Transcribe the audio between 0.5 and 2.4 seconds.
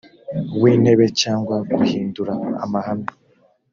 w intebe cyangwa guhindura